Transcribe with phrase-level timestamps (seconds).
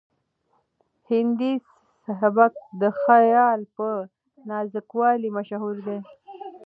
[1.09, 1.53] هندي
[2.19, 3.87] سبک د خیال په
[4.49, 5.99] نازکوالي مشهور دی.